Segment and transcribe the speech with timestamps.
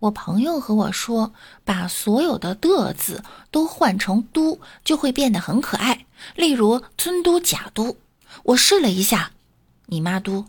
[0.00, 6.06] 我朋友和我说，把所有的的字都换成都，就会变得很可爱。
[6.34, 7.98] 例如村都、假都。
[8.44, 9.32] 我试了一下，
[9.86, 10.46] 你妈都。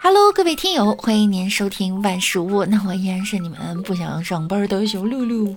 [0.00, 2.64] Hello，各位听友，欢迎您收听万事屋。
[2.64, 5.56] 那我依然是你们不想上班的小六六。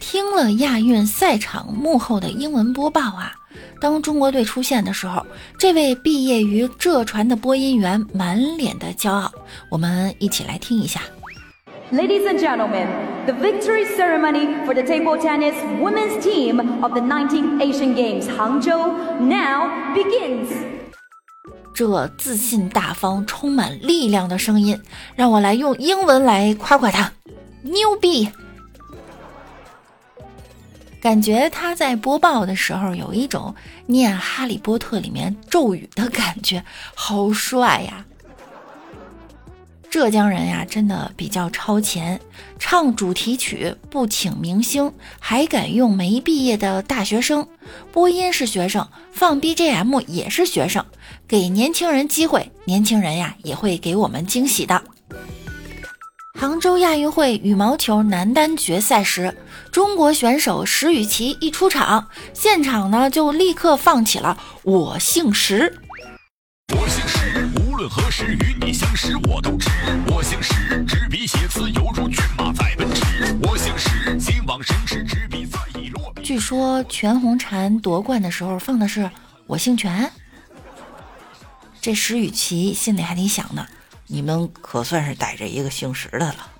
[0.00, 3.34] 听了亚运赛场幕后的英文播报啊。
[3.80, 5.24] 当中国队出现的时候，
[5.58, 9.30] 这位毕业于浙传的播音员满脸的骄傲。
[9.70, 11.00] 我们一起来听一下。
[11.92, 12.88] Ladies and gentlemen,
[13.26, 19.20] the victory ceremony for the table tennis women's team of the 19th Asian Games Hangzhou
[19.20, 20.48] now begins.
[21.72, 24.80] 这自信大方、充满力量的声音，
[25.14, 27.12] 让我来用英文来夸夸他，
[27.62, 28.28] 牛逼！
[31.06, 33.54] 感觉他在播报的时候有一种
[33.86, 36.64] 念《哈利波特》里面咒语的感觉，
[36.96, 38.04] 好帅呀！
[39.88, 42.20] 浙江人呀，真的比较超前，
[42.58, 47.46] 唱主题曲不请明星，还敢用没毕业的大学生
[47.92, 50.84] 播音是学生，放 BGM 也是学生，
[51.28, 54.82] 给年轻人机会，年轻人呀也会给我们惊喜的。
[56.38, 59.34] 杭州亚运会羽毛球男单决赛时，
[59.72, 65.80] 中国选手石宇奇一出场，现场呢就立刻放起了“我姓石”。
[66.76, 69.70] 我姓石，无论何时与你相识我都知。
[70.08, 73.34] 我姓石，执笔写词犹如骏马在奔驰。
[73.42, 76.22] 我姓石，心往神驰，执笔再已落笔。
[76.22, 79.10] 据说全红婵夺冠的时候放的是
[79.48, 80.12] “我姓全”，
[81.80, 83.66] 这石宇奇心里还得想呢。
[84.06, 86.50] 你们可算是逮着一个姓石的了。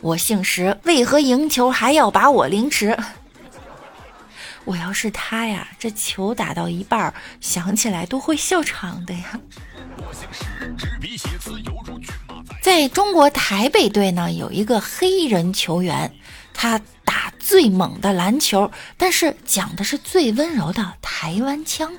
[0.00, 2.96] 我姓石，为何赢球还要把我凌迟？
[4.64, 9.40] 我要是他呀，这球打到一半，想起来都会笑场的呀。
[12.60, 16.12] 在中国台北队呢，有一个黑人球员，
[16.52, 21.92] 他打最猛的篮球，但是讲的是最温柔的台湾腔。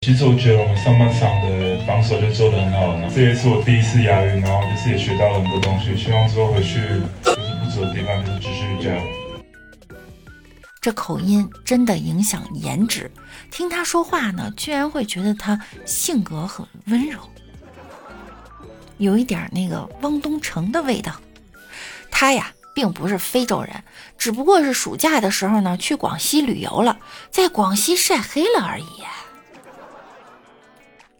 [0.00, 6.78] 其实我觉得我们上半场的防守就做得很好，这也是我第一次亚运，然后就是也学到了很多东西，希望之后回去
[7.24, 9.02] 就是不足的地方就是继续加油。
[10.80, 13.10] 这口音真的影响颜值，
[13.50, 17.18] 听他说话呢，居然会觉得他性格很温柔，
[18.98, 21.12] 有一点那个汪东城的味道。
[22.08, 23.82] 他呀，并不是非洲人，
[24.16, 26.98] 只不过是暑假的时候呢去广西旅游了，
[27.30, 28.86] 在广西晒黑了而已。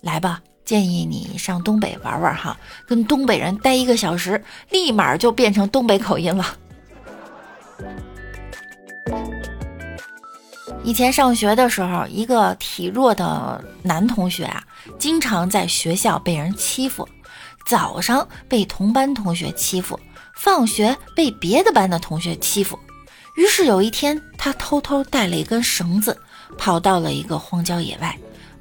[0.01, 6.57] 来吧，建议你上东北玩玩哈，跟东北人待一个小时，立马就变成东北口音了。
[10.85, 14.63] 以前上学的时候，一个体弱的男同学啊，
[14.99, 17.07] 经常在学校被人欺负，
[17.67, 19.99] 早上被同班同学欺负，
[20.37, 22.79] 放学被别的班的同学欺负。
[23.37, 26.17] 于是有一天，他偷偷带了一根绳子，
[26.57, 28.17] 跑到了一个荒郊野外。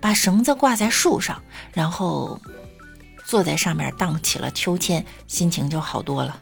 [0.08, 2.40] 把绳子挂在树上，然后
[3.26, 6.42] 坐在上面荡起了秋千，心情就好多了。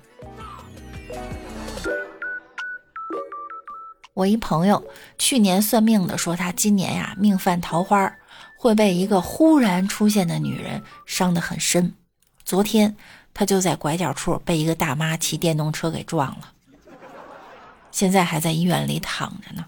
[4.14, 4.86] 我一朋友
[5.18, 8.14] 去年算命的说，他今年呀命犯桃花，
[8.56, 11.96] 会被一个忽然出现的女人伤得很深。
[12.44, 12.96] 昨天
[13.34, 16.52] 他就在拐角处被一个大妈骑电动车给撞了，
[17.90, 19.66] 现在还在医院里躺着呢。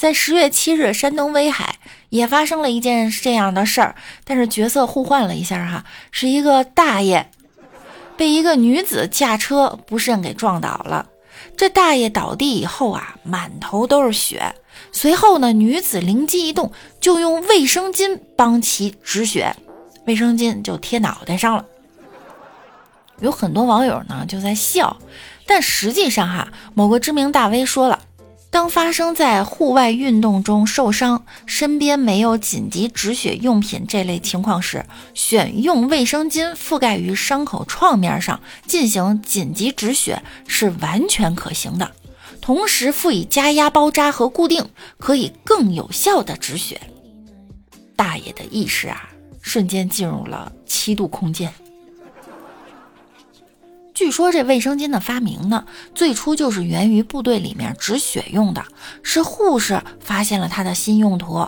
[0.00, 1.76] 在十月七日，山东威海
[2.08, 3.94] 也发生了一件这样的事儿，
[4.24, 7.30] 但是角色互换了一下哈，是一个大爷
[8.16, 11.04] 被一个女子驾车不慎给撞倒了。
[11.54, 14.54] 这大爷倒地以后啊，满头都是血。
[14.90, 19.54] 随后呢，女子灵机一动，就用卫生巾帮其止血，
[20.06, 21.66] 卫生巾就贴脑袋上了。
[23.18, 24.96] 有很多网友呢就在笑，
[25.44, 28.00] 但实际上哈，某个知名大 V 说了。
[28.50, 41.92] 当发生在户外运动中受伤，身边没有紧急止血用品这类情况时，选用卫生巾覆盖于伤口创面上进行紧急止血是完全可行的。
[42.40, 44.68] 同时辅以加压包扎和固定，
[44.98, 46.80] 可以更有效的止血。
[47.94, 49.08] 大爷的意识啊，
[49.40, 51.52] 瞬间进入了七度空间。
[54.00, 58.64] 据说这卫生巾的发明呢，最初就是源于部队里面止血用的，
[59.02, 61.46] 是护士发现了它的新用途。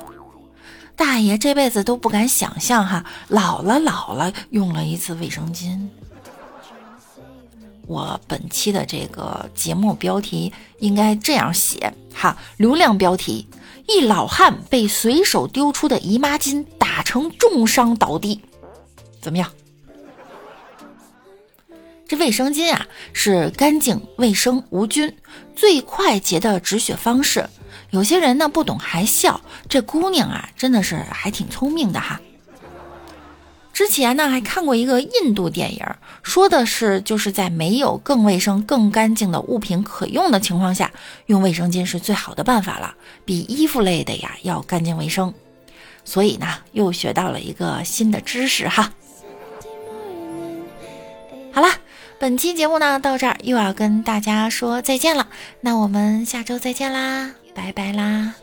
[0.94, 5.88] 大爷这辈子都不敢想象哈，老了老了用了一次卫生巾。
[7.86, 13.48] 我本期的这个节目标题应该这样写哈，流量标题：
[13.88, 18.42] 一老汉被随手丢出的姨妈巾打成重伤倒地，
[19.22, 19.50] 怎么样？
[22.12, 25.16] 这卫生巾啊，是干净、卫生、无菌、
[25.56, 27.48] 最快捷的止血方式。
[27.88, 32.20] 有些人呢不懂还笑，这姑娘啊真的是还挺聪明的哈。
[33.72, 35.86] 之前呢还看过一个印度电影，
[36.22, 40.92] 说的是就是在没有更卫生、更干净的物品可用的情况下，
[41.24, 42.94] 用卫生巾是最好的办法了，
[43.24, 45.32] 比衣服类的呀要干净卫生。
[46.04, 48.92] 所以呢又学到了一个新的知识哈。
[52.22, 55.26] 本期节目呢，到这儿又要跟大家说再见了。
[55.60, 58.34] 那我们下周再见啦，拜拜啦。